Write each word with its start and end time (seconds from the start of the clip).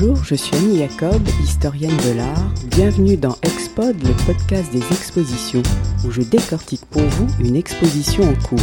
Bonjour, 0.00 0.22
je 0.22 0.36
suis 0.36 0.54
Annie 0.56 0.78
Jacob, 0.78 1.20
historienne 1.42 1.96
de 2.06 2.16
l'art. 2.16 2.54
Bienvenue 2.70 3.16
dans 3.16 3.34
Expod, 3.42 3.96
le 4.00 4.26
podcast 4.26 4.70
des 4.70 4.78
expositions, 4.78 5.62
où 6.06 6.12
je 6.12 6.22
décortique 6.22 6.86
pour 6.86 7.02
vous 7.02 7.26
une 7.44 7.56
exposition 7.56 8.22
en 8.22 8.34
cours. 8.34 8.60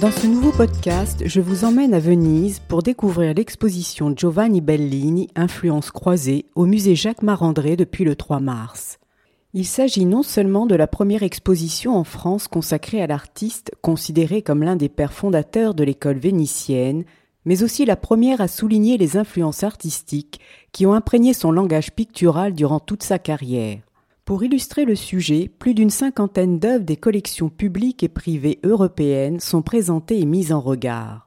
Dans 0.00 0.10
ce 0.10 0.26
nouveau 0.26 0.50
podcast, 0.50 1.22
je 1.24 1.40
vous 1.40 1.64
emmène 1.64 1.94
à 1.94 2.00
Venise 2.00 2.58
pour 2.58 2.82
découvrir 2.82 3.32
l'exposition 3.34 4.12
Giovanni 4.16 4.60
Bellini, 4.60 5.28
Influence 5.36 5.92
croisée, 5.92 6.46
au 6.56 6.66
musée 6.66 6.96
Jacques 6.96 7.22
Marandré 7.22 7.76
depuis 7.76 8.04
le 8.04 8.16
3 8.16 8.40
mars. 8.40 8.98
Il 9.54 9.66
s'agit 9.66 10.04
non 10.04 10.24
seulement 10.24 10.66
de 10.66 10.74
la 10.74 10.88
première 10.88 11.22
exposition 11.22 11.96
en 11.96 12.04
France 12.04 12.48
consacrée 12.48 13.00
à 13.02 13.06
l'artiste, 13.06 13.70
considéré 13.82 14.42
comme 14.42 14.64
l'un 14.64 14.74
des 14.74 14.88
pères 14.88 15.12
fondateurs 15.12 15.74
de 15.74 15.84
l'école 15.84 16.18
vénitienne, 16.18 17.04
mais 17.48 17.62
aussi 17.62 17.86
la 17.86 17.96
première 17.96 18.42
à 18.42 18.46
souligner 18.46 18.98
les 18.98 19.16
influences 19.16 19.62
artistiques 19.62 20.38
qui 20.70 20.84
ont 20.84 20.92
imprégné 20.92 21.32
son 21.32 21.50
langage 21.50 21.92
pictural 21.92 22.52
durant 22.52 22.78
toute 22.78 23.02
sa 23.02 23.18
carrière. 23.18 23.78
Pour 24.26 24.44
illustrer 24.44 24.84
le 24.84 24.94
sujet, 24.94 25.50
plus 25.58 25.72
d'une 25.72 25.88
cinquantaine 25.88 26.58
d'œuvres 26.58 26.84
des 26.84 26.98
collections 26.98 27.48
publiques 27.48 28.02
et 28.02 28.10
privées 28.10 28.58
européennes 28.64 29.40
sont 29.40 29.62
présentées 29.62 30.20
et 30.20 30.26
mises 30.26 30.52
en 30.52 30.60
regard. 30.60 31.26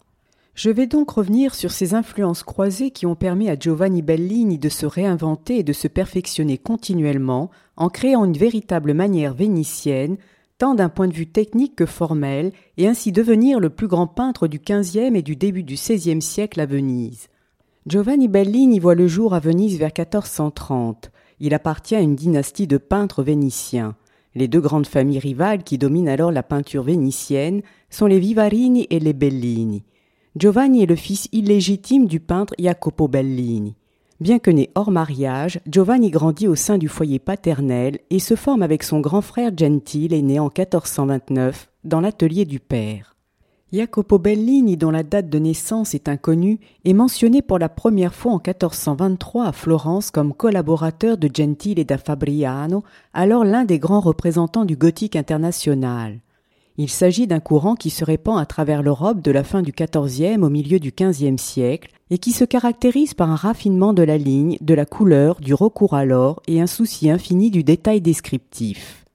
Je 0.53 0.70
vais 0.70 0.85
donc 0.85 1.09
revenir 1.09 1.55
sur 1.55 1.71
ces 1.71 1.95
influences 1.95 2.43
croisées 2.43 2.91
qui 2.91 3.07
ont 3.07 3.15
permis 3.15 3.49
à 3.49 3.57
Giovanni 3.57 4.03
Bellini 4.03 4.59
de 4.59 4.70
se 4.70 4.85
réinventer 4.85 5.57
et 5.57 5.63
de 5.63 5.73
se 5.73 5.88
perfectionner 5.88 6.59
continuellement 6.59 7.49
en 7.77 7.90
créant 7.90 8.26
une 8.26 8.38
véritable 8.38 8.93
manière 8.93 9.34
vénitienne 9.34 10.17
d'un 10.61 10.89
point 10.89 11.07
de 11.07 11.13
vue 11.13 11.27
technique 11.27 11.75
que 11.75 11.85
formel, 11.85 12.51
et 12.77 12.88
ainsi 12.88 13.11
devenir 13.11 13.59
le 13.59 13.70
plus 13.70 13.88
grand 13.88 14.07
peintre 14.07 14.47
du 14.47 14.59
XVe 14.59 15.15
et 15.15 15.21
du 15.21 15.35
début 15.35 15.63
du 15.63 15.73
XVIe 15.73 16.21
siècle 16.21 16.59
à 16.59 16.65
Venise. 16.65 17.27
Giovanni 17.87 18.27
Bellini 18.27 18.79
voit 18.79 18.95
le 18.95 19.07
jour 19.07 19.34
à 19.34 19.39
Venise 19.39 19.79
vers 19.79 19.89
1430. 19.89 21.12
Il 21.39 21.55
appartient 21.55 21.95
à 21.95 22.01
une 22.01 22.15
dynastie 22.15 22.67
de 22.67 22.77
peintres 22.77 23.23
vénitiens. 23.23 23.95
Les 24.35 24.48
deux 24.48 24.62
grandes 24.62 24.85
familles 24.85 25.20
rivales 25.20 25.63
qui 25.63 25.79
dominent 25.79 26.07
alors 26.07 26.32
la 26.32 26.43
peinture 26.43 26.84
vénitienne 26.84 27.63
sont 27.89 28.05
les 28.05 28.20
Vivarini 28.20 28.85
et 28.91 28.99
les 28.99 29.13
Bellini. 29.13 29.84
Giovanni 30.35 30.84
est 30.84 30.87
le 30.87 30.95
fils 30.95 31.27
illégitime 31.32 32.05
du 32.05 32.20
peintre 32.20 32.54
Jacopo 32.59 33.07
Bellini. 33.07 33.76
Bien 34.21 34.37
que 34.37 34.51
né 34.51 34.69
hors 34.75 34.91
mariage, 34.91 35.59
Giovanni 35.65 36.11
grandit 36.11 36.47
au 36.47 36.53
sein 36.53 36.77
du 36.77 36.87
foyer 36.87 37.17
paternel 37.17 37.97
et 38.11 38.19
se 38.19 38.35
forme 38.35 38.61
avec 38.61 38.83
son 38.83 38.99
grand 38.99 39.21
frère 39.21 39.49
Gentile, 39.57 40.13
né 40.23 40.37
en 40.37 40.51
1429, 40.55 41.71
dans 41.85 42.01
l'atelier 42.01 42.45
du 42.45 42.59
père. 42.59 43.15
Jacopo 43.73 44.19
Bellini, 44.19 44.77
dont 44.77 44.91
la 44.91 45.01
date 45.01 45.27
de 45.27 45.39
naissance 45.39 45.95
est 45.95 46.07
inconnue, 46.07 46.59
est 46.85 46.93
mentionné 46.93 47.41
pour 47.41 47.57
la 47.57 47.67
première 47.67 48.13
fois 48.13 48.33
en 48.33 48.35
1423 48.35 49.47
à 49.47 49.51
Florence 49.53 50.11
comme 50.11 50.35
collaborateur 50.35 51.17
de 51.17 51.27
Gentile 51.33 51.79
et 51.79 51.83
da 51.83 51.97
Fabriano, 51.97 52.83
alors 53.15 53.43
l'un 53.43 53.65
des 53.65 53.79
grands 53.79 54.01
représentants 54.01 54.65
du 54.65 54.75
gothique 54.75 55.15
international. 55.15 56.19
Il 56.82 56.90
s'agit 56.90 57.27
d'un 57.27 57.40
courant 57.40 57.76
qui 57.76 57.91
se 57.91 58.04
répand 58.04 58.40
à 58.40 58.48
travers 58.48 58.82
l'Europe 58.82 59.21
de 59.21 59.29
la 59.29 59.43
fin 59.43 59.62
du 59.62 59.71
XIVe 59.71 60.41
au 60.41 60.49
milieu 60.49 60.79
du 60.79 60.91
XVe 60.91 61.38
siècle 61.38 61.91
et 62.10 62.18
qui 62.18 62.32
se 62.32 62.43
caractérise 62.43 63.13
par 63.13 63.29
un 63.29 63.35
raffinement 63.35 63.93
de 63.93 64.01
la 64.01 64.18
ligne, 64.18 64.57
de 64.62 64.73
la 64.73 64.88
couleur, 64.88 65.40
du 65.41 65.53
recours 65.53 65.94
à 65.94 66.06
l'or 66.06 66.41
et 66.47 66.59
un 66.59 66.66
souci 66.66 67.12
infini 67.12 67.51
du 67.51 67.63
détail 67.63 68.01
descriptif. 68.01 69.06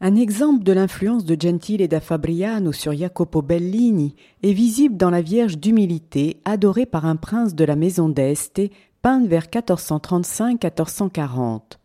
Un 0.00 0.16
exemple 0.16 0.64
de 0.64 0.72
l'influence 0.72 1.24
de 1.24 1.40
Gentile 1.40 1.82
et 1.82 1.88
da 1.88 2.00
Fabriano 2.00 2.72
sur 2.72 2.92
Jacopo 2.92 3.42
Bellini 3.42 4.16
est 4.42 4.52
visible 4.52 4.96
dans 4.96 5.10
la 5.10 5.22
Vierge 5.22 5.58
d'humilité 5.58 6.38
adorée 6.44 6.84
par 6.84 7.06
un 7.06 7.14
prince 7.14 7.54
de 7.54 7.64
la 7.64 7.76
maison 7.76 8.08
d'Este, 8.08 8.60
peinte 9.02 9.28
vers 9.28 9.44
1435-1440. 9.44 11.78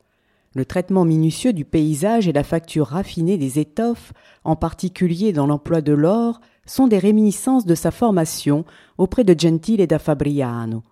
Le 0.56 0.66
traitement 0.66 1.06
minutieux 1.06 1.54
du 1.54 1.64
paysage 1.64 2.28
et 2.28 2.34
la 2.34 2.44
facture 2.44 2.88
raffinée 2.88 3.38
des 3.38 3.60
étoffes, 3.60 4.14
en 4.44 4.56
particulier 4.56 5.32
dans 5.32 5.46
l'emploi 5.46 5.82
de 5.82 5.94
l'or, 5.94 6.42
sont 6.66 6.88
des 6.88 6.98
réminiscences 6.98 7.66
de 7.66 7.76
sa 7.76 7.92
formation 7.92 8.66
auprès 8.98 9.24
de 9.24 9.40
Gentile 9.40 9.82
et 9.82 9.88
da 9.88 10.00
Fabriano. 10.00 10.84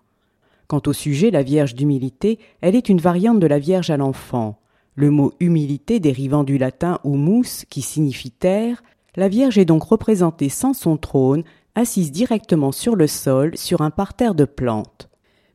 Quant 0.68 0.82
au 0.86 0.92
sujet, 0.92 1.30
la 1.30 1.42
Vierge 1.42 1.74
d'humilité, 1.74 2.38
elle 2.60 2.76
est 2.76 2.88
une 2.88 3.00
variante 3.00 3.40
de 3.40 3.46
la 3.46 3.58
Vierge 3.58 3.90
à 3.90 3.96
l'enfant. 3.96 4.58
Le 4.94 5.10
mot 5.10 5.32
humilité 5.40 5.98
dérivant 5.98 6.44
du 6.44 6.58
latin 6.58 7.00
humus, 7.04 7.64
qui 7.70 7.82
signifie 7.82 8.30
terre, 8.30 8.82
la 9.16 9.28
Vierge 9.28 9.58
est 9.58 9.64
donc 9.64 9.82
représentée 9.82 10.48
sans 10.48 10.74
son 10.74 10.96
trône, 10.96 11.42
assise 11.74 12.12
directement 12.12 12.70
sur 12.70 12.96
le 12.96 13.06
sol, 13.06 13.56
sur 13.56 13.80
un 13.80 13.90
parterre 13.90 14.34
de 14.34 14.44
plantes. 14.44 15.07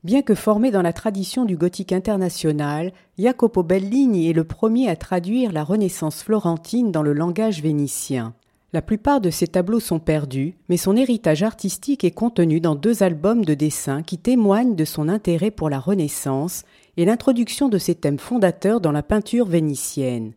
Bien 0.04 0.22
que 0.22 0.36
formé 0.36 0.70
dans 0.70 0.82
la 0.82 0.92
tradition 0.92 1.46
du 1.46 1.56
gothique 1.56 1.94
international, 1.94 2.92
Jacopo 3.18 3.64
Bellini 3.64 4.30
est 4.30 4.34
le 4.34 4.44
premier 4.44 4.90
à 4.90 4.98
traduire 4.98 5.54
la 5.54 5.64
Renaissance 5.64 6.24
florentine 6.24 6.92
dans 6.92 7.04
le 7.04 7.14
langage 7.14 7.62
vénitien. 7.62 8.34
La 8.74 8.82
plupart 8.82 9.22
de 9.22 9.30
ses 9.30 9.48
tableaux 9.48 9.80
sont 9.80 10.00
perdus, 10.00 10.56
mais 10.68 10.76
son 10.76 10.98
héritage 10.98 11.42
artistique 11.42 12.04
est 12.04 12.12
contenu 12.12 12.60
dans 12.60 12.76
deux 12.76 13.02
albums 13.02 13.46
de 13.46 13.54
dessins 13.54 14.04
qui 14.04 14.18
témoignent 14.18 14.76
de 14.76 14.84
son 14.84 15.08
intérêt 15.08 15.52
pour 15.52 15.70
la 15.70 15.80
Renaissance 15.80 16.64
et 16.98 17.06
l'introduction 17.06 17.70
de 17.70 17.78
ses 17.78 17.96
thèmes 17.96 18.20
fondateurs 18.20 18.82
dans 18.82 18.92
la 18.92 19.04
peinture 19.04 19.46
vénitienne 19.46 20.34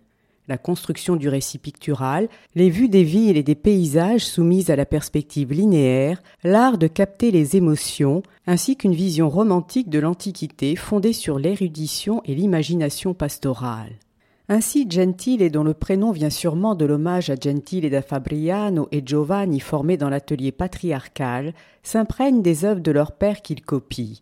la 0.49 0.59
construction 0.59 1.17
du 1.17 1.29
récit 1.29 1.59
pictural, 1.59 2.29
les 2.55 2.71
vues 2.71 2.89
des 2.89 3.05
villes 3.05 3.37
et 3.37 3.43
des 3.43 3.55
paysages 3.55 4.25
soumises 4.25 4.71
à 4.71 4.77
la 4.77 4.87
perspective 4.87 5.53
linéaire, 5.53 6.23
l'art 6.45 6.79
de 6.79 6.87
capter 6.87 7.31
les 7.31 7.57
émotions, 7.57 8.23
ainsi 8.47 8.77
qu'une 8.77 8.95
vision 8.95 9.29
romantique 9.29 9.91
de 9.91 9.99
l'Antiquité 9.99 10.77
fondée 10.77 11.13
sur 11.13 11.39
l'érudition 11.39 12.23
et 12.25 12.35
l'imagination 12.35 13.15
pastorale. 13.15 13.93
Ainsi, 14.49 14.87
Gentile, 14.89 15.51
dont 15.51 15.65
le 15.65 15.75
prénom 15.75 16.13
vient 16.13 16.31
sûrement 16.31 16.77
de 16.77 16.85
l'hommage 16.85 17.31
à 17.31 17.35
Gentile 17.35 17.91
da 17.91 18.01
Fabriano 18.01 18.87
et 18.93 19.03
Giovanni 19.05 19.59
formés 19.59 19.97
dans 19.97 20.09
l'atelier 20.09 20.53
patriarcal, 20.53 21.53
s'imprègnent 21.83 22.43
des 22.43 22.65
œuvres 22.65 22.81
de 22.81 22.93
leur 22.93 23.13
père 23.13 23.43
qu'ils 23.43 23.63
copient. 23.63 24.21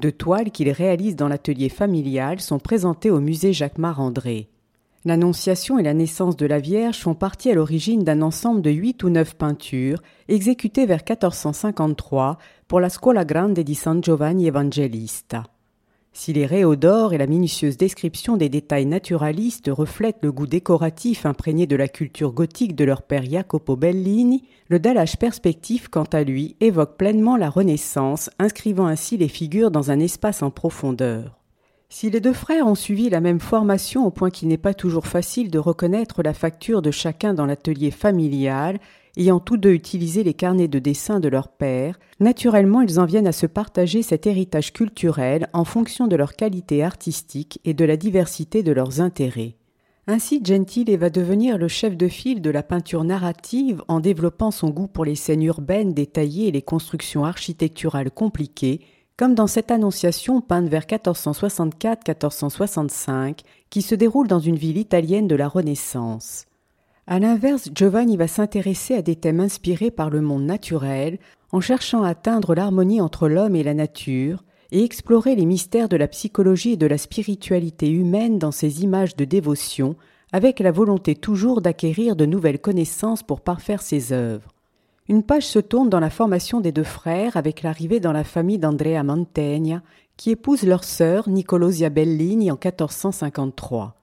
Deux 0.00 0.12
toiles 0.12 0.52
qu'ils 0.52 0.70
réalisent 0.70 1.16
dans 1.16 1.28
l'atelier 1.28 1.68
familial 1.68 2.40
sont 2.40 2.58
présentées 2.58 3.10
au 3.10 3.20
musée 3.20 3.52
Jacques 3.52 3.78
Marandré. 3.78 4.48
L'Annonciation 5.04 5.78
et 5.78 5.84
la 5.84 5.94
naissance 5.94 6.36
de 6.36 6.46
la 6.46 6.58
Vierge 6.58 6.98
font 6.98 7.14
partie 7.14 7.50
à 7.50 7.54
l'origine 7.54 8.02
d'un 8.02 8.20
ensemble 8.20 8.62
de 8.62 8.70
huit 8.70 9.04
ou 9.04 9.10
neuf 9.10 9.34
peintures 9.34 10.02
exécutées 10.26 10.86
vers 10.86 11.02
1453 11.08 12.38
pour 12.66 12.80
la 12.80 12.90
Scuola 12.90 13.24
Grande 13.24 13.60
di 13.60 13.74
San 13.76 14.02
Giovanni 14.02 14.48
Evangelista. 14.48 15.44
Si 16.12 16.32
les 16.32 16.46
réaux 16.46 16.74
et 17.12 17.18
la 17.18 17.28
minutieuse 17.28 17.76
description 17.76 18.36
des 18.36 18.48
détails 18.48 18.86
naturalistes 18.86 19.70
reflètent 19.72 20.18
le 20.22 20.32
goût 20.32 20.48
décoratif 20.48 21.26
imprégné 21.26 21.68
de 21.68 21.76
la 21.76 21.86
culture 21.86 22.32
gothique 22.32 22.74
de 22.74 22.84
leur 22.84 23.02
père 23.02 23.24
Jacopo 23.24 23.76
Bellini, 23.76 24.42
le 24.66 24.80
dallage 24.80 25.16
perspectif, 25.16 25.86
quant 25.86 26.08
à 26.12 26.24
lui, 26.24 26.56
évoque 26.58 26.96
pleinement 26.96 27.36
la 27.36 27.50
Renaissance, 27.50 28.30
inscrivant 28.40 28.86
ainsi 28.86 29.16
les 29.16 29.28
figures 29.28 29.70
dans 29.70 29.92
un 29.92 30.00
espace 30.00 30.42
en 30.42 30.50
profondeur. 30.50 31.37
Si 31.90 32.10
les 32.10 32.20
deux 32.20 32.34
frères 32.34 32.66
ont 32.66 32.74
suivi 32.74 33.08
la 33.08 33.20
même 33.20 33.40
formation 33.40 34.06
au 34.06 34.10
point 34.10 34.28
qu'il 34.28 34.48
n'est 34.48 34.58
pas 34.58 34.74
toujours 34.74 35.06
facile 35.06 35.50
de 35.50 35.58
reconnaître 35.58 36.22
la 36.22 36.34
facture 36.34 36.82
de 36.82 36.90
chacun 36.90 37.32
dans 37.32 37.46
l'atelier 37.46 37.90
familial, 37.90 38.78
ayant 39.16 39.40
tous 39.40 39.56
deux 39.56 39.72
utilisé 39.72 40.22
les 40.22 40.34
carnets 40.34 40.68
de 40.68 40.78
dessin 40.78 41.18
de 41.18 41.28
leur 41.28 41.48
père, 41.48 41.98
naturellement 42.20 42.82
ils 42.82 43.00
en 43.00 43.06
viennent 43.06 43.26
à 43.26 43.32
se 43.32 43.46
partager 43.46 44.02
cet 44.02 44.26
héritage 44.26 44.74
culturel 44.74 45.48
en 45.54 45.64
fonction 45.64 46.08
de 46.08 46.16
leur 46.16 46.36
qualité 46.36 46.84
artistique 46.84 47.58
et 47.64 47.72
de 47.72 47.86
la 47.86 47.96
diversité 47.96 48.62
de 48.62 48.72
leurs 48.72 49.00
intérêts. 49.00 49.56
Ainsi, 50.06 50.42
Gentile 50.44 50.96
va 50.96 51.10
devenir 51.10 51.58
le 51.58 51.68
chef 51.68 51.96
de 51.96 52.08
file 52.08 52.42
de 52.42 52.50
la 52.50 52.62
peinture 52.62 53.04
narrative 53.04 53.82
en 53.88 54.00
développant 54.00 54.50
son 54.50 54.70
goût 54.70 54.88
pour 54.88 55.04
les 55.04 55.14
scènes 55.14 55.42
urbaines 55.42 55.94
détaillées 55.94 56.48
et 56.48 56.52
les 56.52 56.62
constructions 56.62 57.24
architecturales 57.24 58.10
compliquées, 58.10 58.80
comme 59.18 59.34
dans 59.34 59.48
cette 59.48 59.72
annonciation 59.72 60.40
peinte 60.40 60.68
vers 60.68 60.84
1464-1465 60.84 63.40
qui 63.68 63.82
se 63.82 63.96
déroule 63.96 64.28
dans 64.28 64.38
une 64.38 64.56
ville 64.56 64.78
italienne 64.78 65.26
de 65.26 65.34
la 65.34 65.48
Renaissance. 65.48 66.46
À 67.08 67.18
l'inverse, 67.18 67.68
Giovanni 67.74 68.16
va 68.16 68.28
s'intéresser 68.28 68.94
à 68.94 69.02
des 69.02 69.16
thèmes 69.16 69.40
inspirés 69.40 69.90
par 69.90 70.08
le 70.08 70.20
monde 70.20 70.44
naturel, 70.44 71.18
en 71.52 71.60
cherchant 71.60 72.04
à 72.04 72.10
atteindre 72.10 72.54
l'harmonie 72.54 73.00
entre 73.00 73.28
l'homme 73.28 73.56
et 73.56 73.64
la 73.64 73.74
nature, 73.74 74.44
et 74.70 74.84
explorer 74.84 75.34
les 75.34 75.46
mystères 75.46 75.88
de 75.88 75.96
la 75.96 76.06
psychologie 76.06 76.72
et 76.72 76.76
de 76.76 76.86
la 76.86 76.98
spiritualité 76.98 77.90
humaine 77.90 78.38
dans 78.38 78.52
ses 78.52 78.82
images 78.82 79.16
de 79.16 79.24
dévotion, 79.24 79.96
avec 80.32 80.60
la 80.60 80.70
volonté 80.70 81.16
toujours 81.16 81.60
d'acquérir 81.60 82.14
de 82.14 82.26
nouvelles 82.26 82.60
connaissances 82.60 83.22
pour 83.22 83.40
parfaire 83.40 83.82
ses 83.82 84.12
œuvres. 84.12 84.52
Une 85.10 85.22
page 85.22 85.46
se 85.46 85.58
tourne 85.58 85.88
dans 85.88 86.00
la 86.00 86.10
formation 86.10 86.60
des 86.60 86.70
deux 86.70 86.84
frères 86.84 87.38
avec 87.38 87.62
l'arrivée 87.62 87.98
dans 87.98 88.12
la 88.12 88.24
famille 88.24 88.58
d'Andrea 88.58 89.02
Mantegna, 89.02 89.82
qui 90.18 90.30
épouse 90.30 90.64
leur 90.64 90.84
sœur 90.84 91.30
Nicolosia 91.30 91.88
Bellini 91.88 92.50
en 92.50 92.58
1453. 92.62 93.94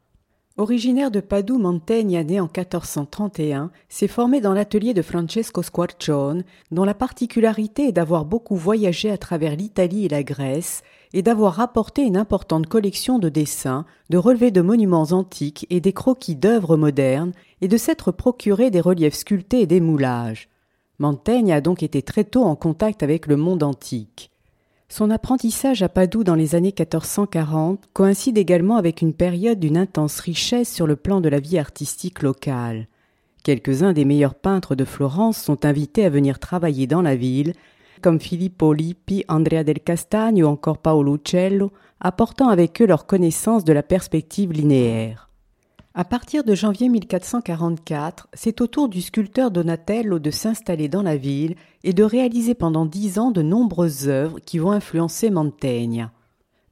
Originaire 0.58 1.12
de 1.12 1.20
Padoue, 1.20 1.60
Mantegna, 1.60 2.24
né 2.24 2.40
en 2.40 2.46
1431, 2.46 3.70
s'est 3.88 4.08
formé 4.08 4.42
dans 4.42 4.54
l'atelier 4.54 4.96
de 4.96 5.04
Francesco 5.04 5.62
Squarcione, 5.62 6.44
dont 6.72 6.86
la 6.86 6.96
particularité 6.96 7.90
est 7.90 7.92
d'avoir 7.92 8.26
beaucoup 8.26 8.56
voyagé 8.56 9.12
à 9.12 9.20
travers 9.20 9.56
l'Italie 9.56 10.06
et 10.06 10.10
la 10.10 10.24
Grèce, 10.24 10.82
et 11.14 11.22
d'avoir 11.22 11.54
rapporté 11.54 12.02
une 12.02 12.18
importante 12.18 12.66
collection 12.66 13.20
de 13.20 13.30
dessins, 13.30 13.86
de 14.10 14.18
relevés 14.18 14.52
de 14.52 14.62
monuments 14.62 15.10
antiques 15.12 15.68
et 15.70 15.82
des 15.82 15.94
croquis 15.94 16.36
d'œuvres 16.36 16.78
modernes, 16.78 17.34
et 17.62 17.68
de 17.68 17.78
s'être 17.78 18.12
procuré 18.12 18.72
des 18.72 18.82
reliefs 18.82 19.14
sculptés 19.14 19.62
et 19.62 19.68
des 19.68 19.82
moulages. 19.82 20.50
Mantegna 21.00 21.56
a 21.56 21.62
donc 21.62 21.84
été 21.84 22.02
très 22.02 22.24
tôt 22.24 22.44
en 22.44 22.56
contact 22.56 23.04
avec 23.04 23.28
le 23.28 23.36
monde 23.36 23.64
antique. 23.64 24.32
Son 24.88 25.10
apprentissage 25.10 25.82
à 25.82 25.90
Padoue 25.90 26.24
dans 26.24 26.36
les 26.36 26.56
années 26.56 26.74
1440 26.78 27.90
coïncide 27.92 28.38
également 28.38 28.78
avec 28.78 29.02
une 29.02 29.14
période 29.14 29.60
d'une 29.60 29.78
intense 29.78 30.20
richesse 30.20 30.74
sur 30.74 30.88
le 30.88 30.96
plan 30.96 31.22
de 31.22 31.30
la 31.30 31.40
vie 31.40 31.58
artistique 31.58 32.22
locale. 32.22 32.88
Quelques-uns 33.44 33.94
des 33.94 34.06
meilleurs 34.06 34.36
peintres 34.36 34.76
de 34.76 34.86
Florence 34.86 35.38
sont 35.38 35.66
invités 35.66 36.06
à 36.06 36.10
venir 36.10 36.40
travailler 36.40 36.88
dans 36.88 37.02
la 37.02 37.16
ville, 37.16 37.54
comme 38.02 38.20
Filippo 38.20 38.74
Lippi, 38.74 39.26
Andrea 39.28 39.64
del 39.64 39.80
Castagno 39.80 40.48
ou 40.48 40.50
encore 40.50 40.78
Paolo 40.78 41.16
Uccello, 41.16 41.72
apportant 42.00 42.50
avec 42.50 42.82
eux 42.82 42.86
leur 42.86 43.06
connaissance 43.06 43.64
de 43.64 43.74
la 43.74 43.84
perspective 43.84 44.52
linéaire. 44.52 45.30
À 45.98 46.04
partir 46.04 46.44
de 46.44 46.56
janvier 46.56 46.90
1444, 46.90 48.28
c'est 48.34 48.60
au 48.60 48.68
tour 48.68 48.90
du 48.90 49.00
sculpteur 49.00 49.50
Donatello 49.50 50.20
de 50.20 50.30
s'installer 50.30 50.90
dans 50.90 51.02
la 51.02 51.16
ville 51.16 51.56
et 51.86 51.94
de 51.94 52.04
réaliser 52.04 52.54
pendant 52.54 52.86
dix 52.86 53.18
ans 53.18 53.32
de 53.32 53.42
nombreuses 53.42 54.10
œuvres 54.10 54.42
qui 54.42 54.58
vont 54.58 54.74
influencer 54.74 55.30
Mantegna. 55.30 56.12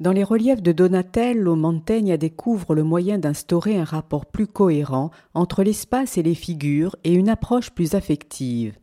Dans 0.01 0.11
les 0.11 0.25
reliefs 0.25 0.61
de 0.61 0.73
Donatello, 0.73 1.55
Mantegna 1.55 2.17
découvre 2.17 2.75
le 2.75 2.83
moyen 2.83 3.17
d'instaurer 3.17 3.77
un 3.77 3.85
rapport 3.85 4.25
plus 4.25 4.45
cohérent 4.45 5.09
entre 5.33 5.63
l'espace 5.63 6.17
et 6.17 6.23
les 6.23 6.35
figures 6.35 6.97
et 7.05 7.13
une 7.13 7.29
approche 7.29 7.69
plus 7.69 7.95
affective. 7.95 8.77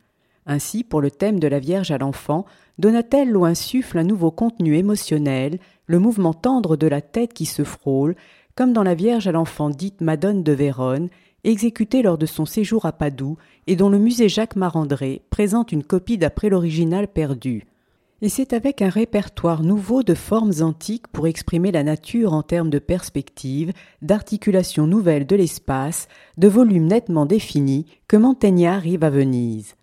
Ainsi, 0.47 0.83
pour 0.83 1.01
le 1.01 1.11
thème 1.11 1.39
de 1.39 1.47
la 1.47 1.59
Vierge 1.59 1.91
à 1.91 1.99
l'enfant, 1.99 2.45
Donatello 2.79 3.45
insuffle 3.45 3.99
un 3.99 4.03
nouveau 4.03 4.31
contenu 4.31 4.75
émotionnel, 4.75 5.59
le 5.85 5.99
mouvement 5.99 6.33
tendre 6.33 6.77
de 6.77 6.87
la 6.87 7.01
tête 7.01 7.33
qui 7.33 7.45
se 7.45 7.63
frôle, 7.63 8.15
comme 8.55 8.73
dans 8.73 8.83
la 8.83 8.95
Vierge 8.95 9.27
à 9.27 9.31
l'enfant 9.31 9.69
dite 9.69 10.01
Madone 10.01 10.43
de 10.43 10.51
Vérone, 10.51 11.09
exécutée 11.43 12.01
lors 12.01 12.17
de 12.17 12.25
son 12.25 12.45
séjour 12.45 12.85
à 12.85 12.91
Padoue 12.91 13.37
et 13.67 13.75
dont 13.75 13.89
le 13.89 13.99
musée 13.99 14.29
Jacques 14.29 14.55
Marandré 14.55 15.21
présente 15.29 15.71
une 15.71 15.83
copie 15.83 16.17
d'après 16.17 16.49
l'original 16.49 17.07
perdu. 17.07 17.65
Et 18.23 18.29
c'est 18.29 18.53
avec 18.53 18.83
un 18.83 18.89
répertoire 18.89 19.63
nouveau 19.63 20.03
de 20.03 20.13
formes 20.13 20.53
antiques 20.61 21.07
pour 21.07 21.25
exprimer 21.25 21.71
la 21.71 21.83
nature 21.83 22.33
en 22.33 22.43
termes 22.43 22.69
de 22.69 22.77
perspective, 22.77 23.73
d'articulation 24.03 24.85
nouvelle 24.85 25.25
de 25.25 25.35
l'espace, 25.35 26.07
de 26.37 26.47
volume 26.47 26.85
nettement 26.85 27.25
défini 27.25 27.87
que 28.07 28.17
Mantegna 28.17 28.75
arrive 28.75 29.03
à 29.03 29.09
Venise. 29.09 29.75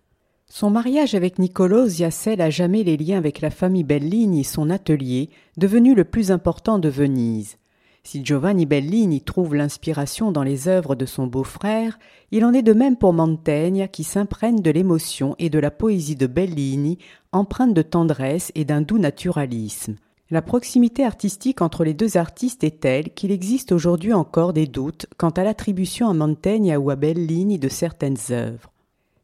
Son 0.47 0.69
mariage 0.69 1.15
avec 1.15 1.37
Niccolò 1.37 1.89
scelle 1.89 2.41
à 2.41 2.49
jamais 2.49 2.83
les 2.83 2.95
liens 2.95 3.17
avec 3.17 3.41
la 3.41 3.49
famille 3.49 3.83
Bellini 3.83 4.39
et 4.39 4.43
son 4.43 4.69
atelier, 4.69 5.29
devenu 5.57 5.93
le 5.93 6.05
plus 6.05 6.31
important 6.31 6.79
de 6.79 6.89
Venise. 6.89 7.57
Si 8.03 8.23
Giovanni 8.23 8.65
Bellini 8.65 9.21
trouve 9.21 9.55
l'inspiration 9.55 10.31
dans 10.31 10.43
les 10.43 10.67
œuvres 10.67 10.95
de 10.95 11.05
son 11.05 11.27
beau-frère, 11.27 11.99
il 12.31 12.45
en 12.45 12.53
est 12.53 12.61
de 12.61 12.73
même 12.73 12.95
pour 12.95 13.13
Mantegna 13.13 13.87
qui 13.87 14.03
s'imprègne 14.03 14.61
de 14.61 14.71
l'émotion 14.71 15.35
et 15.37 15.49
de 15.49 15.59
la 15.59 15.71
poésie 15.71 16.15
de 16.15 16.27
Bellini, 16.27 16.97
empreinte 17.31 17.73
de 17.73 17.81
tendresse 17.81 18.51
et 18.55 18.65
d'un 18.65 18.81
doux 18.81 18.99
naturalisme. 18.99 19.95
La 20.31 20.41
proximité 20.41 21.03
artistique 21.03 21.61
entre 21.61 21.83
les 21.83 21.95
deux 21.95 22.15
artistes 22.15 22.63
est 22.63 22.81
telle 22.81 23.11
qu'il 23.13 23.31
existe 23.31 23.71
aujourd'hui 23.71 24.13
encore 24.13 24.53
des 24.53 24.67
doutes 24.67 25.07
quant 25.17 25.31
à 25.31 25.43
l'attribution 25.43 26.07
à 26.07 26.13
Mantegna 26.13 26.79
ou 26.79 26.91
à 26.91 26.95
Bellini 26.95 27.57
de 27.57 27.69
certaines 27.69 28.17
œuvres. 28.29 28.68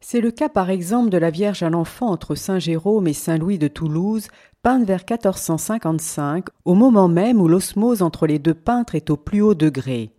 C'est 0.08 0.20
le 0.20 0.30
cas 0.30 0.48
par 0.48 0.70
exemple 0.70 1.08
de 1.08 1.18
la 1.18 1.30
Vierge 1.30 1.64
à 1.64 1.68
l'enfant 1.68 2.10
entre 2.12 2.36
Saint 2.36 2.60
Jérôme 2.60 3.08
et 3.08 3.12
Saint 3.12 3.38
Louis 3.38 3.58
de 3.58 3.66
Toulouse, 3.66 4.28
peinte 4.62 4.84
vers 4.84 5.00
1455, 5.00 6.44
au 6.64 6.74
moment 6.74 7.08
même 7.08 7.40
où 7.40 7.48
l'osmose 7.48 8.02
entre 8.02 8.28
les 8.28 8.38
deux 8.38 8.54
peintres 8.54 8.94
est 8.94 9.10
au 9.10 9.16
plus 9.16 9.42
haut 9.42 9.56
degré. 9.56 10.12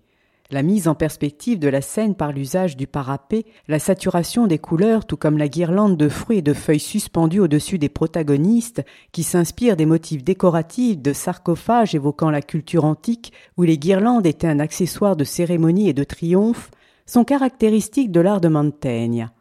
La 0.51 0.61
mise 0.61 0.89
en 0.89 0.93
perspective 0.93 1.57
de 1.57 1.69
la 1.69 1.79
scène 1.79 2.15
par 2.15 2.33
l'usage 2.33 2.75
du 2.75 2.85
parapet, 2.85 3.45
la 3.69 3.79
saturation 3.79 4.45
des 4.45 4.57
couleurs, 4.57 5.05
tout 5.05 5.15
comme 5.15 5.37
la 5.37 5.47
guirlande 5.47 5.95
de 5.95 6.09
fruits 6.09 6.39
et 6.39 6.41
de 6.41 6.53
feuilles 6.53 6.81
suspendues 6.81 7.39
au-dessus 7.39 7.77
des 7.77 7.87
protagonistes, 7.87 8.83
qui 9.13 9.23
s'inspirent 9.23 9.77
des 9.77 9.85
motifs 9.85 10.25
décoratifs 10.25 11.01
de 11.01 11.13
sarcophages 11.13 11.95
évoquant 11.95 12.29
la 12.29 12.41
culture 12.41 12.83
antique, 12.83 13.31
où 13.55 13.63
les 13.63 13.77
guirlandes 13.77 14.25
étaient 14.25 14.47
un 14.47 14.59
accessoire 14.59 15.15
de 15.15 15.23
cérémonie 15.23 15.87
et 15.87 15.93
de 15.93 16.03
triomphe, 16.03 16.71
sont 17.05 17.23
caractéristiques 17.23 18.11
de 18.11 18.19
l'art 18.19 18.41
de 18.41 18.49
Mantegna. 18.49 19.31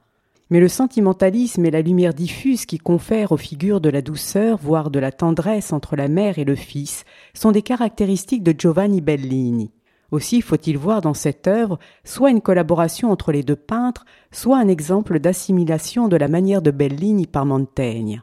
Mais 0.48 0.60
le 0.60 0.68
sentimentalisme 0.68 1.64
et 1.66 1.72
la 1.72 1.82
lumière 1.82 2.14
diffuse 2.14 2.66
qui 2.66 2.78
confèrent 2.78 3.32
aux 3.32 3.36
figures 3.36 3.80
de 3.80 3.88
la 3.88 4.00
douceur, 4.00 4.58
voire 4.58 4.90
de 4.90 5.00
la 5.00 5.10
tendresse 5.10 5.72
entre 5.72 5.96
la 5.96 6.06
mère 6.06 6.38
et 6.38 6.44
le 6.44 6.54
fils, 6.54 7.04
sont 7.34 7.50
des 7.50 7.62
caractéristiques 7.62 8.44
de 8.44 8.54
Giovanni 8.56 9.00
Bellini. 9.00 9.72
Aussi 10.12 10.40
faut-il 10.40 10.78
voir 10.78 11.00
dans 11.00 11.14
cette 11.14 11.48
œuvre 11.48 11.80
soit 12.04 12.30
une 12.30 12.40
collaboration 12.40 13.10
entre 13.10 13.32
les 13.32 13.42
deux 13.42 13.56
peintres, 13.56 14.04
soit 14.30 14.58
un 14.58 14.68
exemple 14.68 15.18
d'assimilation 15.18 16.06
de 16.06 16.16
la 16.16 16.28
manière 16.28 16.62
de 16.62 16.70
Bellini 16.70 17.26
par 17.26 17.44
Montaigne. 17.44 18.22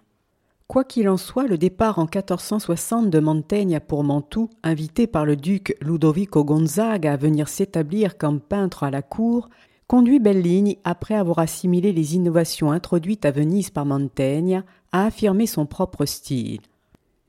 Quoi 0.68 0.86
qu'il 0.86 1.10
en 1.10 1.18
soit, 1.18 1.46
le 1.46 1.58
départ 1.58 2.00
en 2.00 2.04
1460 2.04 3.10
de 3.10 3.20
Montaigne 3.20 3.82
pour 3.86 4.06
Mantoue, 4.06 4.50
invité 4.64 5.08
par 5.08 5.26
le 5.26 5.36
duc 5.36 5.76
Ludovico 5.82 6.46
Gonzaga 6.46 7.14
à 7.14 7.18
venir 7.18 7.50
s'établir 7.50 8.18
comme 8.18 8.40
peintre 8.40 8.84
à 8.84 8.90
la 8.90 9.02
cour, 9.02 9.50
conduit 9.94 10.18
Bellini, 10.18 10.80
après 10.86 11.14
avoir 11.14 11.38
assimilé 11.38 11.94
les 11.94 12.16
innovations 12.16 12.72
introduites 12.72 13.26
à 13.26 13.32
Venise 13.32 13.70
par 13.70 13.86
Mantegna, 13.86 14.64
à 14.92 15.06
affirmer 15.06 15.46
son 15.46 15.68
propre 15.68 16.06
style. 16.06 16.62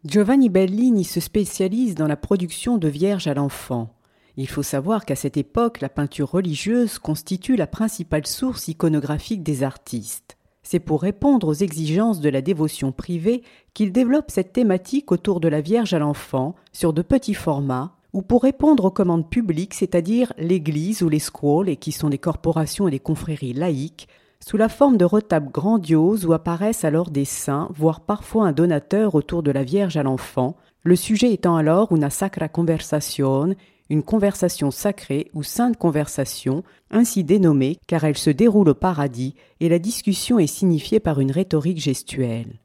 Giovanni 0.07 0.49
Bellini 0.49 1.05
se 1.05 1.21
spécialise 1.21 1.95
dans 1.95 2.07
la 2.07 2.17
production 2.17 2.79
de 2.79 2.89
vierges 2.89 3.27
à 3.27 3.35
l'enfant. 3.35 3.93
Il 4.39 4.49
faut 4.49 4.63
savoir 4.63 5.05
qu'à 5.05 5.15
cette 5.15 5.37
époque, 5.37 5.83
la 5.83 5.91
peinture 5.91 6.31
religieuse 6.31 6.99
constitue 6.99 7.57
la 7.57 7.67
principale 7.67 8.27
source 8.27 8.67
iconographique 8.67 9.43
des 9.43 9.63
artistes. 9.63 10.39
C'est 10.63 10.81
pour 10.81 11.03
répondre 11.03 11.49
aux 11.49 11.53
exigences 11.53 12.23
de 12.23 12.31
la 12.31 12.41
dévotion 12.41 12.93
privée 12.93 13.43
qu'il 13.75 13.93
développe 13.93 14.31
cette 14.31 14.55
thématique 14.55 15.13
autour 15.13 15.41
de 15.41 15.49
la 15.49 15.61
Vierge 15.61 15.93
à 15.93 15.99
l'enfant, 15.99 16.55
sur 16.73 16.95
de 16.95 17.03
petits 17.03 17.35
formats, 17.35 17.95
ou 18.15 18.23
pour 18.23 18.45
répondre 18.45 18.87
aux 18.87 18.91
commandes 18.91 19.29
publiques, 19.29 19.75
c'est-à-dire 19.75 20.33
l'Église 20.39 21.03
ou 21.03 21.09
les 21.09 21.19
squales, 21.19 21.77
qui 21.77 21.93
sont 21.93 22.09
des 22.09 22.19
corporations 22.19 22.89
et 22.89 22.93
des 22.93 23.01
confréries 23.01 23.53
laïques, 23.53 24.09
sous 24.39 24.57
la 24.57 24.69
forme 24.69 24.97
de 24.97 25.05
retables 25.05 25.51
grandioses 25.51 26.25
où 26.25 26.33
apparaissent 26.33 26.85
alors 26.85 27.11
des 27.11 27.25
saints, 27.25 27.69
voire 27.75 28.01
parfois 28.01 28.47
un 28.47 28.53
donateur 28.53 29.15
autour 29.15 29.43
de 29.43 29.51
la 29.51 29.65
Vierge 29.65 29.97
à 29.97 30.05
l'enfant, 30.05 30.57
le 30.85 30.97
sujet 30.97 31.33
étant 31.33 31.57
alors 31.57 31.93
una 31.93 32.11
sacra 32.11 32.49
conversation, 32.49 33.55
une 33.91 34.03
conversation 34.03 34.71
sacrée 34.71 35.31
ou 35.35 35.43
sainte 35.43 35.77
conversation, 35.77 36.63
ainsi 36.91 37.25
dénommée 37.25 37.79
car 37.87 38.05
elle 38.05 38.19
se 38.19 38.31
déroule 38.31 38.69
au 38.69 38.75
paradis 38.75 39.35
et 39.61 39.69
la 39.69 39.79
discussion 39.79 40.39
est 40.39 40.47
signifiée 40.47 41.01
par 41.01 41.21
une 41.21 41.33
rhétorique 41.33 41.81
gestuelle. 41.81 42.61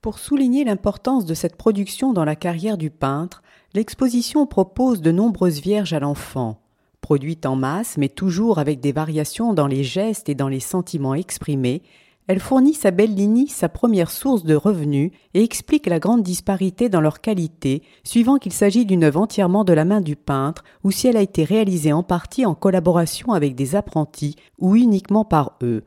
Pour 0.00 0.20
souligner 0.20 0.62
l'importance 0.62 1.24
de 1.24 1.34
cette 1.34 1.56
production 1.56 2.12
dans 2.12 2.24
la 2.24 2.36
carrière 2.36 2.78
du 2.78 2.88
peintre, 2.88 3.42
l'exposition 3.74 4.46
propose 4.46 5.02
de 5.02 5.10
nombreuses 5.10 5.60
vierges 5.60 5.92
à 5.92 5.98
l'enfant. 5.98 6.60
Produites 7.00 7.46
en 7.46 7.56
masse, 7.56 7.96
mais 7.96 8.08
toujours 8.08 8.60
avec 8.60 8.78
des 8.78 8.92
variations 8.92 9.54
dans 9.54 9.66
les 9.66 9.82
gestes 9.82 10.28
et 10.28 10.36
dans 10.36 10.46
les 10.46 10.60
sentiments 10.60 11.14
exprimés, 11.14 11.82
elle 12.28 12.38
fournit 12.38 12.78
à 12.84 12.92
Bellini 12.92 13.48
sa 13.48 13.68
première 13.68 14.10
source 14.10 14.44
de 14.44 14.54
revenus 14.54 15.10
et 15.34 15.42
explique 15.42 15.86
la 15.86 15.98
grande 15.98 16.22
disparité 16.22 16.88
dans 16.88 17.00
leur 17.00 17.20
qualité, 17.20 17.82
suivant 18.04 18.36
qu'il 18.36 18.52
s'agit 18.52 18.86
d'une 18.86 19.02
œuvre 19.02 19.22
entièrement 19.22 19.64
de 19.64 19.72
la 19.72 19.84
main 19.84 20.00
du 20.00 20.14
peintre 20.14 20.62
ou 20.84 20.92
si 20.92 21.08
elle 21.08 21.16
a 21.16 21.22
été 21.22 21.42
réalisée 21.42 21.92
en 21.92 22.04
partie 22.04 22.46
en 22.46 22.54
collaboration 22.54 23.32
avec 23.32 23.56
des 23.56 23.74
apprentis 23.74 24.36
ou 24.58 24.76
uniquement 24.76 25.24
par 25.24 25.56
eux. 25.62 25.82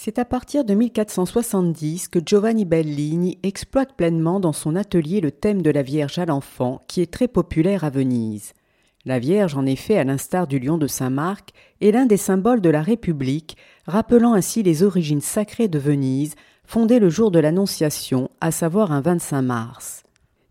C'est 0.00 0.20
à 0.20 0.24
partir 0.24 0.64
de 0.64 0.74
1470 0.74 2.06
que 2.06 2.20
Giovanni 2.24 2.64
Bellini 2.64 3.40
exploite 3.42 3.94
pleinement 3.96 4.38
dans 4.38 4.52
son 4.52 4.76
atelier 4.76 5.20
le 5.20 5.32
thème 5.32 5.60
de 5.60 5.72
la 5.72 5.82
Vierge 5.82 6.20
à 6.20 6.24
l'enfant, 6.24 6.82
qui 6.86 7.00
est 7.02 7.12
très 7.12 7.26
populaire 7.26 7.82
à 7.82 7.90
Venise. 7.90 8.52
La 9.04 9.18
Vierge, 9.18 9.56
en 9.56 9.66
effet, 9.66 9.98
à 9.98 10.04
l'instar 10.04 10.46
du 10.46 10.60
lion 10.60 10.78
de 10.78 10.86
Saint-Marc, 10.86 11.50
est 11.80 11.90
l'un 11.90 12.06
des 12.06 12.16
symboles 12.16 12.60
de 12.60 12.70
la 12.70 12.80
République, 12.80 13.56
rappelant 13.88 14.34
ainsi 14.34 14.62
les 14.62 14.84
origines 14.84 15.20
sacrées 15.20 15.66
de 15.66 15.80
Venise, 15.80 16.36
fondée 16.64 17.00
le 17.00 17.10
jour 17.10 17.32
de 17.32 17.40
l'Annonciation, 17.40 18.30
à 18.40 18.52
savoir 18.52 18.92
un 18.92 19.00
25 19.00 19.42
mars. 19.42 20.04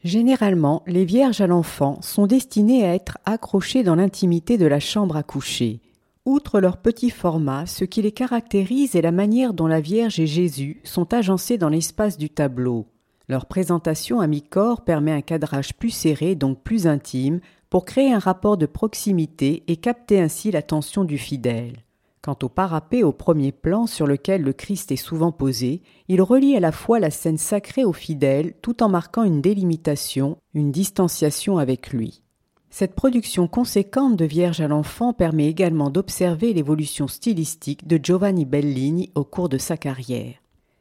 Généralement, 0.03 0.83
les 0.87 1.05
Vierges 1.05 1.39
à 1.39 1.47
l'enfant 1.47 1.99
sont 2.01 2.27
destinées 2.27 2.85
à 2.85 2.93
être 2.93 3.17
accrochées 3.23 3.83
dans 3.83 3.95
l'intimité 3.95 4.57
de 4.57 4.65
la 4.65 4.81
chambre 4.81 5.15
à 5.15 5.23
coucher. 5.23 5.79
Outre 6.27 6.59
leur 6.59 6.75
petit 6.75 7.09
format, 7.09 7.65
ce 7.65 7.85
qui 7.85 8.01
les 8.01 8.11
caractérise 8.11 8.97
est 8.97 9.01
la 9.01 9.13
manière 9.13 9.53
dont 9.53 9.65
la 9.65 9.79
Vierge 9.79 10.19
et 10.19 10.27
Jésus 10.27 10.81
sont 10.83 11.13
agencés 11.13 11.57
dans 11.57 11.69
l'espace 11.69 12.17
du 12.17 12.29
tableau. 12.29 12.85
Leur 13.29 13.45
présentation 13.45 14.19
à 14.19 14.27
mi-corps 14.27 14.83
permet 14.83 15.13
un 15.13 15.21
cadrage 15.21 15.73
plus 15.75 15.89
serré, 15.89 16.35
donc 16.35 16.61
plus 16.63 16.85
intime, 16.85 17.39
pour 17.69 17.85
créer 17.85 18.11
un 18.11 18.19
rapport 18.19 18.57
de 18.57 18.65
proximité 18.65 19.63
et 19.69 19.77
capter 19.77 20.19
ainsi 20.19 20.51
l'attention 20.51 21.05
du 21.05 21.17
fidèle. 21.17 21.85
Quant 22.21 22.37
au 22.43 22.49
parapet 22.49 23.03
au 23.03 23.13
premier 23.13 23.53
plan 23.53 23.87
sur 23.87 24.05
lequel 24.05 24.41
le 24.41 24.51
Christ 24.51 24.91
est 24.91 24.97
souvent 24.97 25.31
posé, 25.31 25.81
il 26.09 26.21
relie 26.21 26.57
à 26.57 26.59
la 26.59 26.73
fois 26.73 26.99
la 26.99 27.09
scène 27.09 27.37
sacrée 27.37 27.85
au 27.85 27.93
fidèle 27.93 28.53
tout 28.61 28.83
en 28.83 28.89
marquant 28.89 29.23
une 29.23 29.39
délimitation, 29.39 30.35
une 30.53 30.73
distanciation 30.73 31.57
avec 31.57 31.93
lui. 31.93 32.21
Cette 32.69 32.95
production 32.95 33.47
conséquente 33.47 34.15
de 34.17 34.25
Vierge 34.25 34.61
à 34.61 34.67
l'enfant 34.67 35.13
permet 35.13 35.47
également 35.47 35.89
d'observer 35.89 36.53
l'évolution 36.53 37.07
stylistique 37.07 37.87
de 37.87 37.99
Giovanni 38.01 38.45
Bellini 38.45 39.09
au 39.15 39.23
cours 39.23 39.49
de 39.49 39.57
sa 39.57 39.77
carrière. 39.77 40.35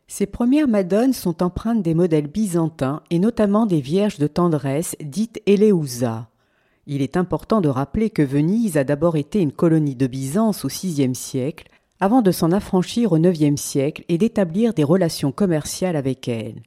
Ses 0.08 0.26
premières 0.26 0.68
madones 0.68 1.12
sont 1.12 1.42
empreintes 1.42 1.82
des 1.82 1.94
modèles 1.94 2.28
byzantins 2.28 3.02
et 3.10 3.18
notamment 3.18 3.66
des 3.66 3.80
Vierges 3.80 4.18
de 4.18 4.26
tendresse 4.26 4.96
dites 5.00 5.40
Eleusa. 5.46 6.28
Il 6.86 7.02
est 7.02 7.16
important 7.16 7.60
de 7.60 7.68
rappeler 7.68 8.10
que 8.10 8.22
Venise 8.22 8.76
a 8.76 8.84
d'abord 8.84 9.16
été 9.16 9.40
une 9.40 9.52
colonie 9.52 9.96
de 9.96 10.06
Byzance 10.06 10.64
au 10.64 10.68
VIe 10.68 11.14
siècle, 11.14 11.68
avant 11.98 12.22
de 12.22 12.30
s'en 12.30 12.52
affranchir 12.52 13.10
au 13.12 13.16
IXe 13.16 13.60
siècle 13.60 14.04
et 14.08 14.18
d'établir 14.18 14.74
des 14.74 14.84
relations 14.84 15.32
commerciales 15.32 15.96
avec 15.96 16.28
elle. 16.28 16.62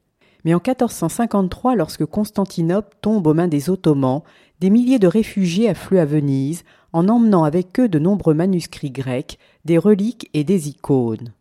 Mais 0.46 0.54
en 0.54 0.62
1453, 0.66 1.76
lorsque 1.76 2.06
Constantinople 2.06 2.96
tombe 3.02 3.28
aux 3.28 3.34
mains 3.34 3.48
des 3.48 3.70
Ottomans, 3.70 4.22
des 4.60 4.70
milliers 4.70 5.00
de 5.00 5.08
réfugiés 5.08 5.70
affluent 5.70 6.00
à 6.00 6.06
Venise, 6.06 6.64
en 6.94 7.08
emmenant 7.08 7.44
avec 7.44 7.80
eux 7.80 7.90
de 7.90 8.00
nombreux 8.00 8.34
manuscrits 8.34 8.92
grecs, 8.92 9.38
des 9.66 9.78
reliques 9.78 10.30
et 10.34 10.44
des 10.44 10.70
icônes. 10.70 11.34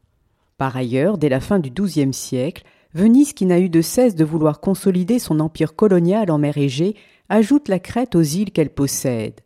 Par 0.57 0.77
ailleurs, 0.77 1.19
dès 1.19 1.29
la 1.29 1.41
fin 1.41 1.59
du 1.59 1.71
XIIe 1.71 2.13
siècle, 2.13 2.65
Venise, 2.95 3.33
qui 3.33 3.47
n'a 3.47 3.61
eu 3.61 3.69
de 3.69 3.83
cesse 3.83 4.15
de 4.15 4.25
vouloir 4.25 4.61
consolider 4.61 5.19
son 5.19 5.41
empire 5.41 5.77
colonial 5.77 6.31
en 6.31 6.39
mer 6.39 6.57
Égée, 6.59 6.97
ajoute 7.29 7.69
la 7.69 7.79
Crète 7.79 8.15
aux 8.15 8.23
îles 8.23 8.51
qu'elle 8.51 8.71
possède. 8.71 9.41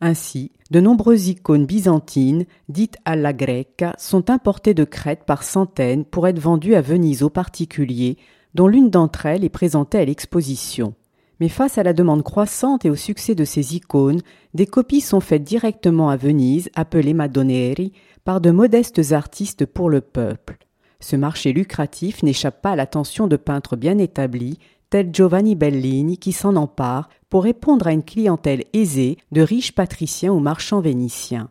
Ainsi, 0.00 0.52
de 0.70 0.80
nombreuses 0.80 1.28
icônes 1.28 1.66
byzantines, 1.66 2.44
dites 2.68 2.96
alla 3.04 3.32
greca, 3.32 3.94
sont 3.98 4.30
importées 4.30 4.74
de 4.74 4.84
Crète 4.84 5.24
par 5.24 5.42
centaines 5.42 6.04
pour 6.04 6.26
être 6.28 6.40
vendues 6.40 6.74
à 6.74 6.80
Venise 6.80 7.22
aux 7.22 7.30
particuliers, 7.30 8.18
dont 8.54 8.66
l'une 8.66 8.90
d'entre 8.90 9.26
elles 9.26 9.44
est 9.44 9.48
présentée 9.48 9.98
à 9.98 10.04
l'exposition. 10.04 10.94
Mais 11.40 11.48
face 11.48 11.78
à 11.78 11.82
la 11.82 11.92
demande 11.92 12.22
croissante 12.22 12.84
et 12.84 12.90
au 12.90 12.96
succès 12.96 13.34
de 13.34 13.44
ces 13.44 13.74
icônes, 13.74 14.20
des 14.54 14.66
copies 14.66 15.00
sont 15.00 15.20
faites 15.20 15.42
directement 15.42 16.08
à 16.08 16.16
Venise, 16.16 16.70
appelées 16.74 17.14
Madonneri, 17.14 17.92
par 18.24 18.40
de 18.40 18.50
modestes 18.50 19.12
artistes 19.12 19.66
pour 19.66 19.90
le 19.90 20.00
peuple. 20.00 20.58
Ce 21.00 21.16
marché 21.16 21.52
lucratif 21.52 22.22
n'échappe 22.22 22.62
pas 22.62 22.70
à 22.70 22.76
l'attention 22.76 23.26
de 23.26 23.36
peintres 23.36 23.76
bien 23.76 23.98
établis, 23.98 24.58
tels 24.88 25.12
Giovanni 25.12 25.56
Bellini, 25.56 26.16
qui 26.18 26.32
s'en 26.32 26.54
emparent 26.54 27.08
pour 27.28 27.44
répondre 27.44 27.86
à 27.86 27.92
une 27.92 28.04
clientèle 28.04 28.64
aisée 28.72 29.16
de 29.32 29.42
riches 29.42 29.74
patriciens 29.74 30.32
ou 30.32 30.38
marchands 30.38 30.80
vénitiens. 30.80 31.50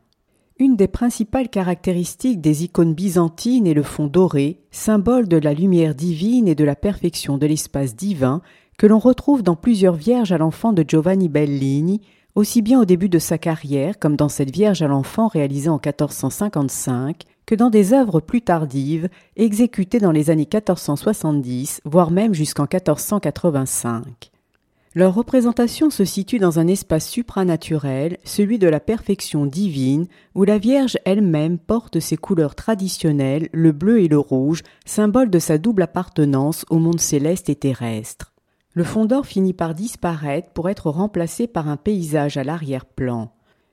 Une 0.62 0.76
des 0.76 0.88
principales 0.88 1.50
caractéristiques 1.50 2.40
des 2.40 2.66
icônes 2.66 2.94
byzantines 2.94 3.66
est 3.66 3.74
le 3.74 3.82
fond 3.82 4.06
doré, 4.06 4.60
symbole 4.70 5.28
de 5.28 5.38
la 5.38 5.56
lumière 5.56 5.96
divine 5.96 6.48
et 6.48 6.54
de 6.54 6.64
la 6.64 6.76
perfection 6.76 7.40
de 7.40 7.48
l'espace 7.48 7.96
divin, 7.96 8.44
que 8.78 8.86
l'on 8.86 9.00
retrouve 9.00 9.42
dans 9.42 9.56
plusieurs 9.56 9.96
Vierges 9.96 10.32
à 10.32 10.38
l'enfant 10.38 10.72
de 10.72 10.86
Giovanni 10.88 11.30
Bellini, 11.30 12.02
aussi 12.36 12.62
bien 12.62 12.80
au 12.80 12.86
début 12.86 13.10
de 13.10 13.18
sa 13.18 13.40
carrière 13.40 13.98
comme 13.98 14.16
dans 14.16 14.30
cette 14.30 14.52
Vierge 14.52 14.84
à 14.84 14.88
l'enfant 14.88 15.30
réalisée 15.30 15.70
en 15.70 15.82
1455, 15.84 17.24
que 17.48 17.56
dans 17.56 17.72
des 17.72 17.94
œuvres 17.94 18.20
plus 18.20 18.44
tardives, 18.44 19.10
exécutées 19.38 19.98
dans 19.98 20.12
les 20.12 20.30
années 20.30 20.48
1470, 20.48 21.82
voire 21.86 22.12
même 22.12 22.36
jusqu'en 22.36 22.68
1485. 22.72 24.31
Leur 24.94 25.16
représentation 25.16 25.90
se 25.90 26.04
situe 26.04 26.38
dans 26.38 26.60
un 26.60 26.68
espace 26.68 27.08
supranaturel, 27.08 28.18
celui 28.26 28.60
de 28.60 28.68
la 28.68 28.82
perfection 28.82 29.46
divine, 29.46 30.08
où 30.36 30.44
la 30.44 30.58
Vierge 30.58 30.98
elle-même 31.06 31.60
porte 31.60 32.02
ses 32.02 32.18
couleurs 32.18 32.56
traditionnelles, 32.56 33.48
le 33.54 33.72
bleu 33.72 34.02
et 34.02 34.10
le 34.10 34.20
rouge, 34.20 34.64
symbole 34.86 35.30
de 35.30 35.40
sa 35.40 35.58
double 35.58 35.84
appartenance 35.84 36.66
au 36.70 36.78
monde 36.78 37.00
céleste 37.00 37.50
et 37.50 37.56
terrestre. 37.56 38.34
Le 38.74 38.84
fond 38.84 39.06
d'or 39.06 39.26
finit 39.26 39.54
par 39.54 39.76
disparaître 39.76 40.50
pour 40.50 40.70
être 40.70 40.90
remplacé 40.90 41.48
par 41.48 41.70
un 41.70 41.78
paysage 41.78 42.36
à 42.36 42.44
l'arrière-plan. 42.44 43.32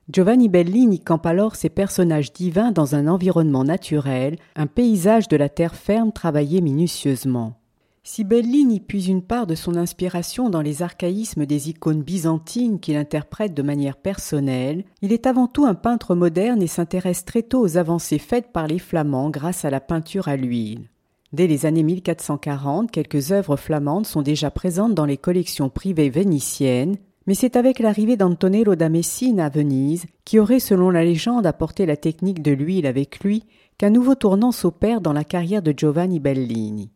Giovanni 0.09 0.47
Bellini 0.47 1.01
campe 1.01 1.25
alors 1.25 1.57
ses 1.57 1.69
personnages 1.69 2.31
divins 2.31 2.71
dans 2.71 2.95
un 2.95 3.07
environnement 3.07 3.65
naturel, 3.65 4.37
un 4.55 4.67
paysage 4.67 5.27
de 5.27 5.35
la 5.35 5.49
terre 5.49 5.75
ferme 5.75 6.13
travaillé 6.13 6.61
minutieusement. 6.61 7.59
Si 8.03 8.23
Bellini 8.23 8.79
puise 8.79 9.07
une 9.07 9.21
part 9.21 9.45
de 9.45 9.55
son 9.55 9.75
inspiration 9.75 10.49
dans 10.49 10.61
les 10.61 10.81
archaïsmes 10.81 11.45
des 11.45 11.69
icônes 11.69 12.01
byzantines 12.01 12.79
qu'il 12.79 12.95
interprète 12.95 13.53
de 13.53 13.61
manière 13.61 13.97
personnelle, 13.97 14.85
il 15.01 15.11
est 15.11 15.27
avant 15.27 15.47
tout 15.47 15.65
un 15.65 15.75
peintre 15.75 16.15
moderne 16.15 16.61
et 16.61 16.67
s'intéresse 16.67 17.25
très 17.25 17.43
tôt 17.43 17.59
aux 17.59 17.77
avancées 17.77 18.17
faites 18.17 18.51
par 18.51 18.67
les 18.67 18.79
Flamands 18.79 19.29
grâce 19.29 19.65
à 19.65 19.69
la 19.69 19.81
peinture 19.81 20.27
à 20.27 20.37
l'huile. 20.37 20.89
Dès 21.33 21.45
les 21.45 21.65
années 21.65 21.83
1440, 21.83 22.89
quelques 22.89 23.31
œuvres 23.31 23.57
flamandes 23.57 24.07
sont 24.07 24.23
déjà 24.23 24.49
présentes 24.49 24.95
dans 24.95 25.05
les 25.05 25.17
collections 25.17 25.69
privées 25.69 26.09
vénitiennes, 26.09 26.97
mais 27.27 27.35
c'est 27.35 27.55
avec 27.55 27.77
l'arrivée 27.77 28.17
d'Antonello 28.17 28.75
da 28.75 28.89
Messine 28.89 29.39
à 29.39 29.49
Venise, 29.49 30.07
qui 30.25 30.39
aurait 30.39 30.59
selon 30.59 30.89
la 30.89 31.03
légende 31.03 31.45
apporté 31.45 31.85
la 31.85 31.97
technique 31.97 32.41
de 32.41 32.51
l'huile 32.51 32.87
avec 32.87 33.19
lui, 33.19 33.43
qu'un 33.77 33.91
nouveau 33.91 34.15
tournant 34.15 34.51
s'opère 34.51 35.01
dans 35.01 35.13
la 35.13 35.23
carrière 35.23 35.61
de 35.61 35.73
Giovanni 35.77 36.19
Bellini. 36.19 36.89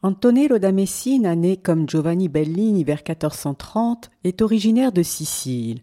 Antonello 0.00 0.60
da 0.60 0.70
Messina, 0.70 1.34
né 1.34 1.56
comme 1.56 1.88
Giovanni 1.88 2.28
Bellini 2.28 2.84
vers 2.84 2.98
1430, 2.98 4.10
est 4.22 4.42
originaire 4.42 4.92
de 4.92 5.02
Sicile. 5.02 5.80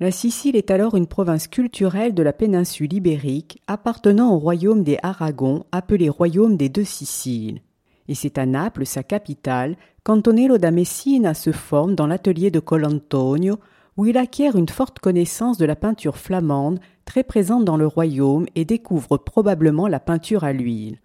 La 0.00 0.10
Sicile 0.10 0.56
est 0.56 0.70
alors 0.70 0.94
une 0.94 1.06
province 1.06 1.48
culturelle 1.48 2.14
de 2.14 2.22
la 2.22 2.32
péninsule 2.32 2.94
ibérique 2.94 3.60
appartenant 3.66 4.32
au 4.32 4.38
royaume 4.38 4.84
des 4.84 4.96
Aragons, 5.02 5.64
appelé 5.70 6.08
royaume 6.08 6.56
des 6.56 6.70
deux 6.70 6.84
Siciles. 6.84 7.60
Et 8.08 8.14
c'est 8.14 8.38
à 8.38 8.46
Naples, 8.46 8.86
sa 8.86 9.02
capitale, 9.02 9.76
qu'Antonello 10.02 10.56
da 10.56 10.70
Messina 10.70 11.34
se 11.34 11.52
forme 11.52 11.94
dans 11.94 12.06
l'atelier 12.06 12.50
de 12.50 12.60
Colantonio, 12.60 13.58
où 13.98 14.06
il 14.06 14.16
acquiert 14.16 14.56
une 14.56 14.70
forte 14.70 14.98
connaissance 14.98 15.58
de 15.58 15.66
la 15.66 15.76
peinture 15.76 16.16
flamande, 16.16 16.80
très 17.04 17.22
présente 17.22 17.66
dans 17.66 17.76
le 17.76 17.86
royaume, 17.86 18.46
et 18.54 18.64
découvre 18.64 19.18
probablement 19.18 19.88
la 19.88 20.00
peinture 20.00 20.44
à 20.44 20.54
l'huile. 20.54 21.00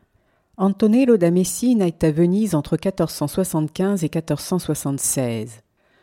Antonello 0.56 1.18
da 1.18 1.32
Messina 1.32 1.88
est 1.88 2.04
à 2.04 2.12
Venise 2.12 2.54
entre 2.54 2.74
1475 2.74 4.04
et 4.04 4.12
1476. 4.14 5.62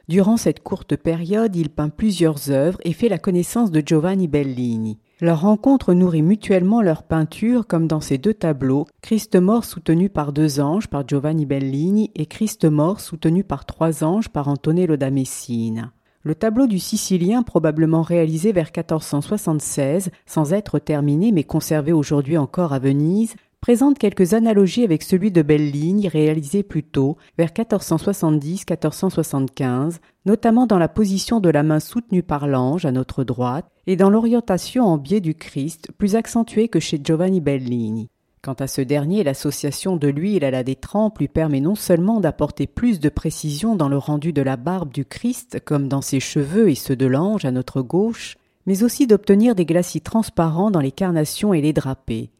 Durant 0.08 0.36
cette 0.36 0.60
courte 0.60 0.96
période, 0.96 1.54
il 1.54 1.70
peint 1.70 1.88
plusieurs 1.88 2.50
œuvres 2.50 2.80
et 2.82 2.92
fait 2.92 3.08
la 3.08 3.18
connaissance 3.18 3.70
de 3.70 3.80
Giovanni 3.84 4.26
Bellini. 4.26 4.98
Leur 5.20 5.42
rencontre 5.42 5.94
nourrit 5.94 6.22
mutuellement 6.22 6.82
leur 6.82 7.04
peinture 7.04 7.64
comme 7.68 7.86
dans 7.86 8.00
ces 8.00 8.18
deux 8.18 8.34
tableaux, 8.34 8.86
Christ 9.02 9.36
mort 9.36 9.64
soutenu 9.64 10.08
par 10.08 10.32
deux 10.32 10.58
anges 10.58 10.88
par 10.88 11.06
Giovanni 11.06 11.46
Bellini 11.46 12.10
et 12.16 12.26
Christ 12.26 12.64
mort 12.64 12.98
soutenu 12.98 13.44
par 13.44 13.66
trois 13.66 14.02
anges 14.02 14.30
par 14.30 14.48
Antonello 14.48 14.96
da 14.96 15.10
Messina. 15.10 15.92
Le 16.22 16.34
tableau 16.34 16.66
du 16.66 16.80
Sicilien, 16.80 17.44
probablement 17.44 18.02
réalisé 18.02 18.50
vers 18.50 18.72
1476, 18.76 20.10
sans 20.26 20.52
être 20.52 20.80
terminé 20.80 21.30
mais 21.30 21.44
conservé 21.44 21.92
aujourd'hui 21.92 22.36
encore 22.36 22.72
à 22.72 22.80
Venise, 22.80 23.36
présente 23.60 23.98
quelques 23.98 24.34
analogies 24.34 24.84
avec 24.84 25.02
celui 25.02 25.30
de 25.30 25.42
Bellini 25.42 26.08
réalisé 26.08 26.62
plus 26.62 26.82
tôt, 26.82 27.18
vers 27.36 27.50
1470-1475, 27.50 29.98
notamment 30.24 30.66
dans 30.66 30.78
la 30.78 30.88
position 30.88 31.40
de 31.40 31.50
la 31.50 31.62
main 31.62 31.80
soutenue 31.80 32.22
par 32.22 32.46
l'ange 32.46 32.86
à 32.86 32.92
notre 32.92 33.22
droite 33.22 33.66
et 33.86 33.96
dans 33.96 34.08
l'orientation 34.10 34.86
en 34.86 34.96
biais 34.96 35.20
du 35.20 35.34
Christ, 35.34 35.90
plus 35.98 36.16
accentuée 36.16 36.68
que 36.68 36.80
chez 36.80 36.98
Giovanni 37.02 37.40
Bellini. 37.40 38.08
Quant 38.42 38.54
à 38.54 38.66
ce 38.66 38.80
dernier, 38.80 39.22
l'association 39.22 39.96
de 39.96 40.08
l'huile 40.08 40.46
à 40.46 40.50
la 40.50 40.64
détrempe 40.64 41.18
lui 41.18 41.28
permet 41.28 41.60
non 41.60 41.74
seulement 41.74 42.20
d'apporter 42.20 42.66
plus 42.66 42.98
de 42.98 43.10
précision 43.10 43.76
dans 43.76 43.90
le 43.90 43.98
rendu 43.98 44.32
de 44.32 44.40
la 44.40 44.56
barbe 44.56 44.90
du 44.90 45.04
Christ, 45.04 45.60
comme 45.62 45.88
dans 45.88 46.00
ses 46.00 46.20
cheveux 46.20 46.70
et 46.70 46.74
ceux 46.74 46.96
de 46.96 47.04
l'ange 47.04 47.44
à 47.44 47.50
notre 47.50 47.82
gauche, 47.82 48.38
mais 48.64 48.82
aussi 48.82 49.06
d'obtenir 49.06 49.54
des 49.54 49.66
glacis 49.66 50.00
transparents 50.00 50.70
dans 50.70 50.80
les 50.80 50.92
carnations 50.92 51.52
et 51.52 51.60
les 51.60 51.74
drapés. 51.74 52.30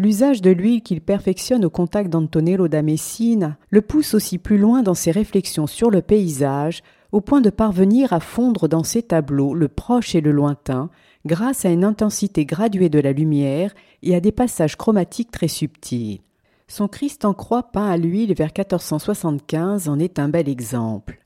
L'usage 0.00 0.40
de 0.40 0.50
l'huile 0.50 0.80
qu'il 0.80 1.02
perfectionne 1.02 1.66
au 1.66 1.68
contact 1.68 2.08
d'Antonello 2.08 2.68
da 2.68 2.80
Messina 2.80 3.58
le 3.68 3.82
pousse 3.82 4.14
aussi 4.14 4.38
plus 4.38 4.56
loin 4.56 4.82
dans 4.82 4.94
ses 4.94 5.10
réflexions 5.10 5.66
sur 5.66 5.90
le 5.90 6.00
paysage, 6.00 6.82
au 7.12 7.20
point 7.20 7.42
de 7.42 7.50
parvenir 7.50 8.14
à 8.14 8.20
fondre 8.20 8.66
dans 8.66 8.82
ses 8.82 9.02
tableaux 9.02 9.52
le 9.52 9.68
proche 9.68 10.14
et 10.14 10.22
le 10.22 10.32
lointain, 10.32 10.88
grâce 11.26 11.66
à 11.66 11.68
une 11.68 11.84
intensité 11.84 12.46
graduée 12.46 12.88
de 12.88 12.98
la 12.98 13.12
lumière 13.12 13.74
et 14.02 14.14
à 14.14 14.20
des 14.20 14.32
passages 14.32 14.76
chromatiques 14.76 15.32
très 15.32 15.48
subtils. 15.48 16.22
Son 16.66 16.88
Christ 16.88 17.26
en 17.26 17.34
croix 17.34 17.64
peint 17.64 17.90
à 17.90 17.98
l'huile 17.98 18.32
vers 18.32 18.52
1475 18.56 19.86
en 19.90 19.98
est 19.98 20.18
un 20.18 20.30
bel 20.30 20.48
exemple. 20.48 21.18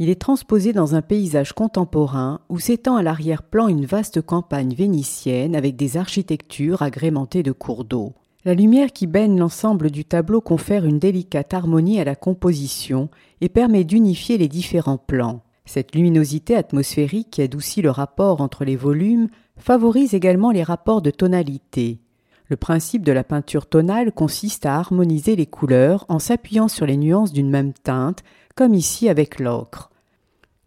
Il 0.00 0.10
est 0.10 0.20
transposé 0.20 0.72
dans 0.72 0.94
un 0.94 1.02
paysage 1.02 1.52
contemporain 1.52 2.40
où 2.48 2.60
s'étend 2.60 2.96
à 2.96 3.02
l'arrière-plan 3.02 3.66
une 3.66 3.84
vaste 3.84 4.22
campagne 4.22 4.72
vénitienne 4.72 5.56
avec 5.56 5.74
des 5.74 5.96
architectures 5.96 6.82
agrémentées 6.82 7.42
de 7.42 7.50
cours 7.50 7.84
d'eau. 7.84 8.12
La 8.44 8.54
lumière 8.54 8.92
qui 8.92 9.08
baigne 9.08 9.36
l'ensemble 9.36 9.90
du 9.90 10.04
tableau 10.04 10.40
confère 10.40 10.84
une 10.84 11.00
délicate 11.00 11.52
harmonie 11.52 12.00
à 12.00 12.04
la 12.04 12.14
composition 12.14 13.08
et 13.40 13.48
permet 13.48 13.82
d'unifier 13.82 14.38
les 14.38 14.46
différents 14.46 14.98
plans. 14.98 15.42
Cette 15.64 15.96
luminosité 15.96 16.54
atmosphérique 16.54 17.30
qui 17.32 17.42
adoucit 17.42 17.82
le 17.82 17.90
rapport 17.90 18.40
entre 18.40 18.64
les 18.64 18.76
volumes 18.76 19.28
favorise 19.56 20.14
également 20.14 20.52
les 20.52 20.62
rapports 20.62 21.02
de 21.02 21.10
tonalité. 21.10 21.98
Le 22.46 22.56
principe 22.56 23.02
de 23.02 23.12
la 23.12 23.24
peinture 23.24 23.66
tonale 23.66 24.12
consiste 24.12 24.64
à 24.64 24.76
harmoniser 24.76 25.36
les 25.36 25.44
couleurs 25.44 26.06
en 26.08 26.18
s'appuyant 26.18 26.68
sur 26.68 26.86
les 26.86 26.96
nuances 26.96 27.32
d'une 27.32 27.50
même 27.50 27.74
teinte, 27.74 28.22
comme 28.58 28.74
ici 28.74 29.08
avec 29.08 29.38
l'ocre. 29.38 29.88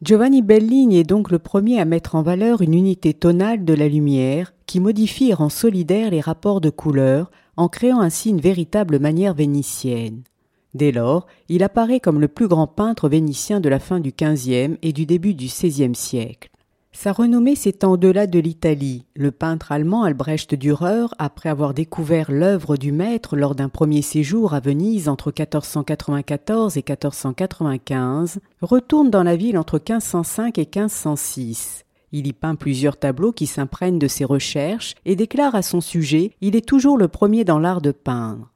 Giovanni 0.01 0.41
Bellini 0.41 0.98
est 0.98 1.03
donc 1.03 1.29
le 1.29 1.39
premier 1.39 1.77
à 1.77 1.83
mettre 1.83 2.15
en 2.15 2.21
valeur 2.21 2.62
une 2.62 2.74
unité 2.74 3.13
tonale 3.13 3.65
de 3.65 3.74
la 3.74 3.89
lumière 3.89 4.53
qui 4.65 4.79
modifie 4.79 5.31
et 5.31 5.33
rend 5.33 5.50
solidaire 5.50 6.10
les 6.10 6.21
rapports 6.21 6.62
de 6.62 6.69
couleurs 6.69 7.29
en 7.57 7.67
créant 7.67 8.00
ainsi 8.00 8.29
une 8.29 8.39
véritable 8.39 8.98
manière 9.00 9.33
vénitienne. 9.33 10.24
Dès 10.74 10.93
lors, 10.93 11.27
il 11.50 11.63
apparaît 11.63 12.00
comme 12.00 12.21
le 12.21 12.29
plus 12.29 12.48
grand 12.48 12.65
peintre 12.65 13.10
vénitien 13.10 13.60
de 13.60 13.67
la 13.67 13.79
fin 13.79 14.00
du 14.00 14.13
XVe 14.13 14.77
et 14.81 14.93
du 14.93 15.05
début 15.05 15.33
du 15.33 15.48
XVIe 15.48 15.93
siècle. 15.93 16.50
Sa 16.93 17.13
renommée 17.13 17.55
s'étend 17.55 17.93
au-delà 17.93 18.27
de 18.27 18.38
l'Italie. 18.38 19.05
Le 19.15 19.31
peintre 19.31 19.71
allemand 19.71 20.03
Albrecht 20.03 20.53
Dürer, 20.53 21.05
après 21.19 21.50
avoir 21.50 21.74
découvert 21.74 22.31
l'œuvre 22.31 22.75
du 22.75 22.91
maître 22.91 23.38
lors 23.38 23.55
d'un 23.55 23.69
premier 23.69 24.01
séjour 24.01 24.53
à 24.53 24.60
Venise 24.60 25.07
entre 25.07 25.29
1494 25.29 26.75
et 26.75 26.83
1495, 26.88 28.39
retourne 28.62 29.10
dans 29.10 29.24
la 29.24 29.38
ville 29.38 29.57
entre 29.57 29.77
1505 29.77 30.57
et 30.57 30.69
1506. 30.75 31.86
Il 32.12 32.27
y 32.27 32.33
peint 32.33 32.55
plusieurs 32.55 32.98
tableaux 32.98 33.31
qui 33.31 33.48
s'imprègnent 33.48 34.00
de 34.00 34.10
ses 34.10 34.25
recherches 34.25 34.95
et 35.05 35.15
déclare 35.15 35.55
à 35.55 35.62
son 35.62 35.79
sujet 35.79 36.31
Il 36.41 36.57
est 36.57 36.67
toujours 36.67 36.98
le 36.98 37.07
premier 37.07 37.45
dans 37.45 37.60
l'art 37.60 37.81
de 37.81 37.91
peindre. 37.91 38.51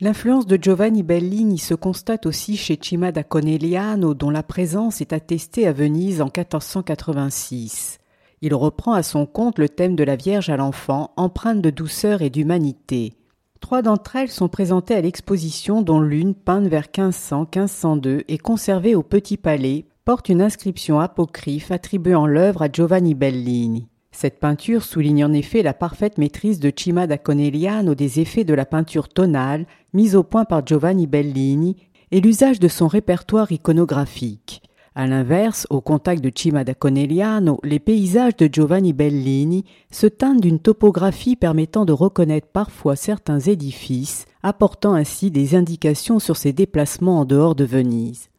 L'influence 0.00 0.46
de 0.46 0.56
Giovanni 0.60 1.02
Bellini 1.02 1.58
se 1.58 1.74
constate 1.74 2.24
aussi 2.24 2.56
chez 2.56 2.78
Cima 2.80 3.10
da 3.10 3.24
Conegliano, 3.24 4.14
dont 4.14 4.30
la 4.30 4.44
présence 4.44 5.00
est 5.00 5.12
attestée 5.12 5.66
à 5.66 5.72
Venise 5.72 6.20
en 6.20 6.26
1486. 6.26 7.98
Il 8.40 8.54
reprend 8.54 8.92
à 8.92 9.02
son 9.02 9.26
compte 9.26 9.58
le 9.58 9.68
thème 9.68 9.96
de 9.96 10.04
la 10.04 10.14
Vierge 10.14 10.50
à 10.50 10.56
l'enfant, 10.56 11.10
empreinte 11.16 11.60
de 11.62 11.70
douceur 11.70 12.22
et 12.22 12.30
d'humanité. 12.30 13.14
Trois 13.58 13.82
d'entre 13.82 14.14
elles 14.14 14.30
sont 14.30 14.48
présentées 14.48 14.94
à 14.94 15.00
l'exposition, 15.00 15.82
dont 15.82 16.00
l'une, 16.00 16.36
peinte 16.36 16.68
vers 16.68 16.86
1500-1502 16.86 18.22
et 18.28 18.38
conservée 18.38 18.94
au 18.94 19.02
Petit 19.02 19.36
Palais, 19.36 19.86
porte 20.04 20.28
une 20.28 20.42
inscription 20.42 21.00
apocryphe 21.00 21.72
attribuant 21.72 22.28
l'œuvre 22.28 22.62
à 22.62 22.70
Giovanni 22.70 23.16
Bellini. 23.16 23.88
Cette 24.20 24.40
peinture 24.40 24.82
souligne 24.82 25.24
en 25.24 25.32
effet 25.32 25.62
la 25.62 25.74
parfaite 25.74 26.18
maîtrise 26.18 26.58
de 26.58 26.72
Cima 26.74 27.06
da 27.06 27.18
Conegliano 27.18 27.94
des 27.94 28.18
effets 28.18 28.42
de 28.42 28.52
la 28.52 28.66
peinture 28.66 29.08
tonale 29.08 29.64
mise 29.94 30.16
au 30.16 30.24
point 30.24 30.44
par 30.44 30.66
Giovanni 30.66 31.06
Bellini 31.06 31.76
et 32.10 32.20
l'usage 32.20 32.58
de 32.58 32.66
son 32.66 32.88
répertoire 32.88 33.52
iconographique. 33.52 34.60
À 34.96 35.06
l'inverse, 35.06 35.68
au 35.70 35.80
contact 35.80 36.20
de 36.20 36.32
Cima 36.34 36.64
da 36.64 36.74
Conegliano, 36.74 37.60
les 37.62 37.78
paysages 37.78 38.34
de 38.36 38.48
Giovanni 38.52 38.92
Bellini 38.92 39.64
se 39.92 40.08
teintent 40.08 40.40
d'une 40.40 40.58
topographie 40.58 41.36
permettant 41.36 41.84
de 41.84 41.92
reconnaître 41.92 42.48
parfois 42.48 42.96
certains 42.96 43.38
édifices, 43.38 44.26
apportant 44.42 44.94
ainsi 44.94 45.30
des 45.30 45.54
indications 45.54 46.18
sur 46.18 46.36
ses 46.36 46.52
déplacements 46.52 47.20
en 47.20 47.24
dehors 47.24 47.54
de 47.54 47.64
Venise. 47.64 48.30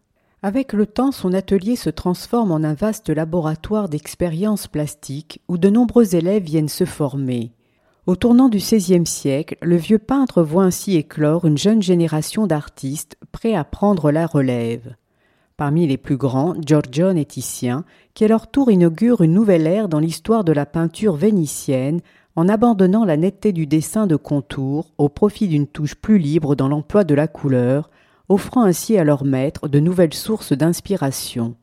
Avec 0.41 0.71
le 0.71 0.85
temps, 0.85 1.11
son 1.11 1.33
atelier 1.33 1.75
se 1.75 1.89
transforme 1.89 2.53
en 2.53 2.63
un 2.63 2.73
vaste 2.73 3.09
laboratoire 3.09 3.89
d'expériences 3.89 4.67
plastiques 4.67 5.41
où 5.49 5.57
de 5.57 5.69
nombreux 5.69 6.15
élèves 6.15 6.43
viennent 6.43 6.69
se 6.69 6.85
former. 6.85 7.51
Au 8.05 8.15
tournant 8.15 8.47
du 8.47 8.57
XVIe 8.57 9.05
siècle, 9.05 9.57
le 9.61 9.75
vieux 9.75 9.99
peintre 9.99 10.41
voit 10.41 10.63
ainsi 10.63 10.95
éclore 10.95 11.45
une 11.45 11.57
jeune 11.57 11.81
génération 11.81 12.47
d'artistes 12.47 13.17
prêts 13.33 13.53
à 13.53 13.65
prendre 13.65 14.11
la 14.11 14.25
relève. 14.25 14.95
Parmi 15.57 15.85
les 15.85 15.97
plus 15.97 16.15
grands, 16.15 16.55
Giorgione 16.65 17.17
et 17.17 17.25
Titien, 17.25 17.83
qui 18.13 18.23
à 18.23 18.29
leur 18.29 18.49
tour 18.49 18.71
inaugurent 18.71 19.21
une 19.21 19.33
nouvelle 19.33 19.67
ère 19.67 19.89
dans 19.89 19.99
l'histoire 19.99 20.45
de 20.45 20.53
la 20.53 20.65
peinture 20.65 21.17
vénitienne 21.17 21.99
en 22.37 22.47
abandonnant 22.47 23.03
la 23.03 23.17
netteté 23.17 23.51
du 23.51 23.67
dessin 23.67 24.07
de 24.07 24.15
contour 24.15 24.93
au 24.97 25.09
profit 25.09 25.49
d'une 25.49 25.67
touche 25.67 25.95
plus 25.95 26.17
libre 26.17 26.55
dans 26.55 26.69
l'emploi 26.69 27.03
de 27.03 27.13
la 27.13 27.27
couleur, 27.27 27.89
offrant 28.29 28.63
ainsi 28.63 28.97
à 28.97 29.03
leur 29.03 29.25
maître 29.25 29.67
de 29.67 29.79
nouvelles 29.79 30.13
sources 30.13 30.53
d'inspiration. 30.53 31.55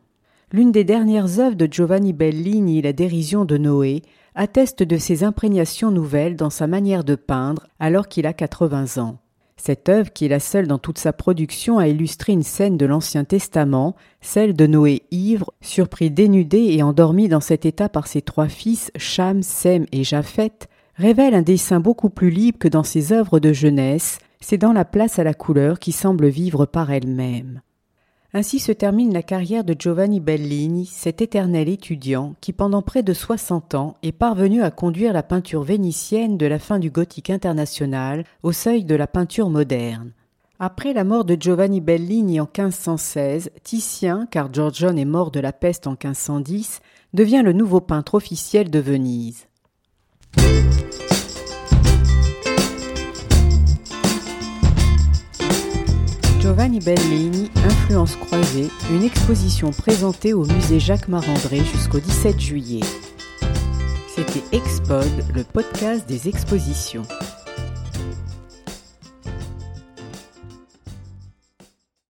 L'une 0.53 0.73
des 0.73 0.85
dernières 0.85 1.41
œuvres 1.41 1.57
de 1.57 1.69
Giovanni 1.71 2.13
Bellini, 2.13 2.83
La 2.83 2.93
dérision 2.93 3.45
de 3.45 3.57
Noé, 3.57 4.03
atteste 4.35 4.83
de 4.83 4.99
ses 4.99 5.25
imprégnations 5.25 5.91
nouvelles 5.91 6.37
dans 6.37 6.51
sa 6.51 6.67
manière 6.67 7.03
de 7.03 7.15
peindre 7.15 7.67
alors 7.81 8.09
qu'il 8.09 8.27
a 8.27 8.33
80 8.33 9.03
ans. 9.03 9.19
Cette 9.57 9.89
œuvre, 9.89 10.13
qui 10.13 10.27
est 10.27 10.29
la 10.29 10.39
seule 10.39 10.67
dans 10.67 10.79
toute 10.79 10.99
sa 10.99 11.13
production 11.13 11.79
à 11.79 11.89
illustrer 11.89 12.35
une 12.35 12.43
scène 12.43 12.77
de 12.77 12.85
l'Ancien 12.85 13.25
Testament, 13.25 13.97
celle 14.21 14.55
de 14.55 14.67
Noé 14.67 15.03
ivre, 15.11 15.53
surpris 15.63 16.11
dénudé 16.11 16.59
et 16.59 16.83
endormi 16.83 17.29
dans 17.29 17.41
cet 17.41 17.65
état 17.65 17.89
par 17.89 18.07
ses 18.07 18.21
trois 18.21 18.49
fils, 18.49 18.93
Cham, 18.97 19.43
Sem 19.43 19.87
et 19.93 20.05
Japheth, 20.05 20.69
révèle 20.97 21.35
un 21.35 21.43
dessin 21.43 21.81
beaucoup 21.81 22.11
plus 22.11 22.31
libre 22.31 22.59
que 22.59 22.69
dans 22.69 22.85
ses 22.85 23.13
œuvres 23.13 23.41
de 23.41 23.53
jeunesse, 23.53 24.19
c'est 24.49 24.59
dans 24.59 24.73
la 24.73 24.85
place 24.85 25.19
à 25.19 25.25
la 25.25 25.35
couleur 25.35 25.81
qui 25.81 25.91
semble 25.91 26.29
vivre 26.29 26.67
par 26.67 26.93
elle-même. 26.93 27.63
Ainsi 28.33 28.61
se 28.61 28.71
termine 28.71 29.13
la 29.13 29.25
carrière 29.25 29.65
de 29.65 29.75
Giovanni 29.77 30.21
Bellini, 30.21 30.87
cet 30.87 31.21
éternel 31.21 31.69
étudiant 31.69 32.37
qui 32.41 32.53
pendant 32.53 32.81
près 32.81 33.03
de 33.03 33.13
soixante 33.13 33.75
ans 33.75 33.97
est 34.05 34.13
parvenu 34.13 34.63
à 34.63 34.71
conduire 34.71 35.13
la 35.13 35.25
peinture 35.25 35.65
vénitienne 35.65 36.37
de 36.37 36.47
la 36.47 36.61
fin 36.61 36.79
du 36.79 36.93
gothique 36.93 37.29
international 37.29 38.23
au 38.45 38.53
seuil 38.53 38.85
de 38.85 38.95
la 38.95 39.09
peinture 39.09 39.51
moderne. 39.51 40.13
Après 40.61 40.93
la 40.93 41.03
mort 41.03 41.25
de 41.25 41.37
Giovanni 41.37 41.81
Bellini 41.81 42.39
en 42.39 42.45
1516, 42.45 43.51
Titien, 43.65 44.29
car 44.31 44.55
Giorgione 44.55 45.01
est 45.01 45.05
mort 45.05 45.33
de 45.33 45.41
la 45.41 45.53
peste 45.53 45.89
en 45.89 45.97
1510, 46.01 46.83
devient 47.15 47.43
le 47.45 47.53
nouveau 47.53 47.81
peintre 47.81 48.15
officiel 48.15 48.71
de 48.71 48.79
Venise. 48.79 49.49
Giovanni 56.47 56.79
Bellini, 56.79 57.51
Influence 57.65 58.15
croisée, 58.15 58.69
une 58.93 59.03
exposition 59.03 59.73
présentée 59.73 60.33
au 60.33 60.45
musée 60.45 60.79
Jacques 60.79 61.09
Marandré 61.09 61.59
jusqu'au 61.59 61.99
17 61.99 62.39
juillet. 62.39 62.81
C'était 64.15 64.57
Expod, 64.57 65.11
le 65.35 65.43
podcast 65.43 66.07
des 66.07 66.29
expositions. 66.29 67.03